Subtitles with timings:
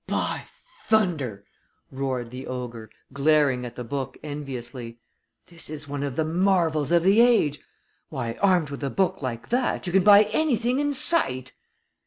[0.07, 0.45] "By
[0.85, 1.43] thunder!"
[1.91, 4.97] roared the ogre, glaring at the book enviously.
[5.45, 7.59] "This is one of the marvels of the age.
[8.09, 11.51] Why, armed with a book like that you can buy anything in sight!"